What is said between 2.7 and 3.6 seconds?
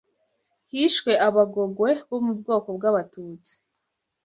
bw’Abatutsi